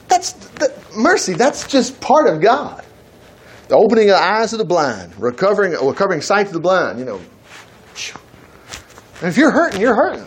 [0.08, 1.34] That's that, mercy.
[1.34, 2.84] That's just part of God.
[3.68, 6.98] The opening of the eyes of the blind, recovering, uh, recovering sight to the blind.
[6.98, 7.20] You know,
[9.20, 10.26] and if you're hurting, you're hurting.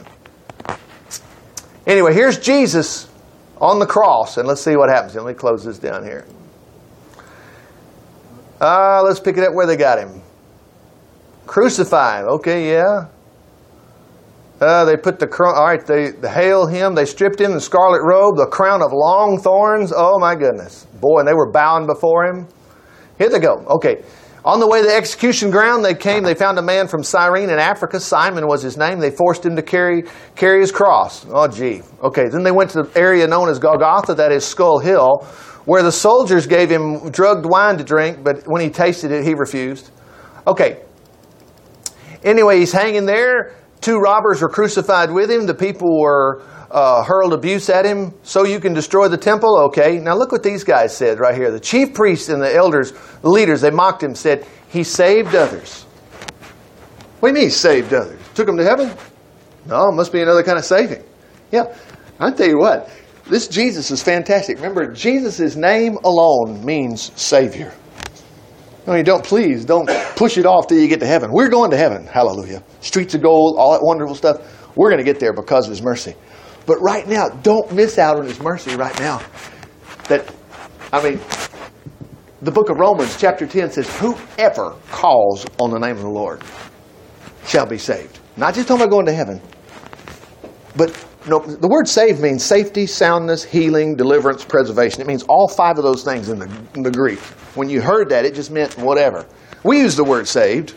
[1.86, 3.07] Anyway, here's Jesus
[3.62, 5.15] on the cross, and let's see what happens.
[5.15, 6.25] Let me close this down here.
[8.59, 10.21] Uh, let's pick it up where they got him.
[11.45, 12.25] Crucified.
[12.25, 13.05] Okay, yeah.
[14.59, 17.61] Uh, they put the crown, all right, they, they hail him, they stripped him the
[17.61, 19.93] scarlet robe, the crown of long thorns.
[19.95, 20.87] Oh my goodness.
[20.99, 22.47] Boy, and they were bowing before him.
[23.19, 23.63] Here they go.
[23.69, 24.03] Okay.
[24.43, 27.49] On the way to the execution ground, they came, they found a man from Cyrene
[27.49, 27.99] in Africa.
[27.99, 28.97] Simon was his name.
[28.97, 31.25] They forced him to carry, carry his cross.
[31.29, 31.81] Oh, gee.
[32.01, 35.27] Okay, then they went to the area known as Golgotha, that is Skull Hill,
[35.67, 39.34] where the soldiers gave him drugged wine to drink, but when he tasted it, he
[39.34, 39.91] refused.
[40.47, 40.82] Okay.
[42.23, 43.53] Anyway, he's hanging there.
[43.82, 45.45] Two robbers were crucified with him.
[45.45, 48.13] The people were uh, hurled abuse at him.
[48.23, 49.58] So you can destroy the temple?
[49.65, 49.99] Okay.
[49.99, 51.51] Now look what these guys said right here.
[51.51, 55.84] The chief priests and the elders, the leaders, they mocked him, said, He saved others.
[57.19, 58.21] What do you mean, saved others?
[58.35, 58.96] Took them to heaven?
[59.65, 61.04] No, must be another kind of saving.
[61.52, 61.75] Yeah.
[62.21, 62.89] i tell you what,
[63.30, 64.58] this Jesus is fantastic.
[64.58, 67.73] Remember, Jesus' name alone means Savior.
[68.88, 71.32] I mean, don't please, don't push it off till you get to heaven.
[71.32, 72.08] We're going to heaven.
[72.08, 72.63] Hallelujah.
[72.80, 74.75] Streets of gold, all that wonderful stuff.
[74.78, 76.15] We're going to get there because of His mercy.
[76.65, 79.21] But right now, don't miss out on His mercy right now.
[80.08, 80.34] That,
[80.94, 81.19] I mean,
[82.42, 86.44] the book of Romans, chapter 10 says, Whoever calls on the name of the Lord
[87.46, 88.19] shall be saved.
[88.38, 89.42] Not just talking about going to heaven,
[90.75, 95.02] but no, the word saved means safety, soundness, healing, deliverance, preservation.
[95.02, 97.19] It means all five of those things in the, in the Greek.
[97.56, 99.25] When you heard that, it just meant whatever.
[99.63, 100.73] We use the word saved.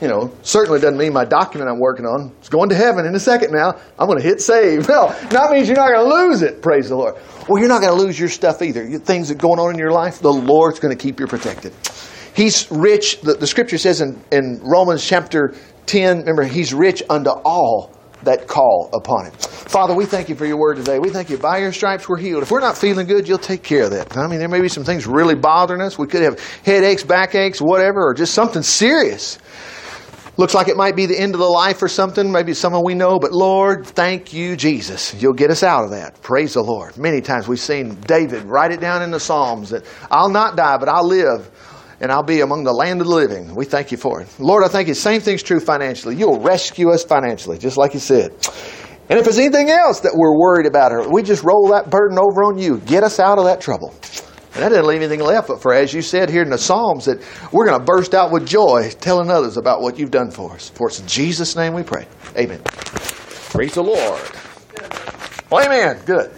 [0.00, 3.14] You know, certainly doesn't mean my document I'm working on is going to heaven in
[3.14, 3.78] a second now.
[3.98, 4.88] I'm going to hit save.
[4.96, 7.14] No, that means you're not going to lose it, praise the Lord.
[7.48, 8.98] Well, you're not going to lose your stuff either.
[8.98, 11.72] Things that are going on in your life, the Lord's going to keep you protected.
[12.34, 15.54] He's rich, the, the scripture says in, in Romans chapter
[15.86, 19.32] 10, remember, he's rich unto all that call upon him.
[19.32, 20.98] Father, we thank you for your word today.
[20.98, 22.42] We thank you by your stripes we're healed.
[22.42, 24.16] If we're not feeling good, you'll take care of that.
[24.16, 25.98] I mean, there may be some things really bothering us.
[25.98, 29.38] We could have headaches, backaches, whatever, or just something serious.
[30.38, 32.94] Looks like it might be the end of the life or something, maybe someone we
[32.94, 35.14] know, but Lord, thank you, Jesus.
[35.14, 36.20] You'll get us out of that.
[36.20, 36.98] Praise the Lord.
[36.98, 40.76] Many times we've seen David write it down in the Psalms that I'll not die,
[40.76, 41.50] but I'll live
[42.00, 43.54] and I'll be among the land of the living.
[43.54, 44.28] We thank you for it.
[44.38, 44.94] Lord, I thank you.
[44.94, 46.16] Same thing's true financially.
[46.16, 48.32] You'll rescue us financially, just like you said.
[49.08, 52.18] And if there's anything else that we're worried about, or we just roll that burden
[52.18, 53.94] over on you, get us out of that trouble.
[54.54, 57.04] And that didn't leave anything left but for, as you said here in the Psalms,
[57.04, 57.22] that
[57.52, 60.70] we're going to burst out with joy telling others about what you've done for us.
[60.70, 62.06] For it's in Jesus' name we pray.
[62.36, 62.62] Amen.
[62.64, 64.22] Praise the Lord.
[65.50, 66.02] Well, amen.
[66.04, 66.32] Good.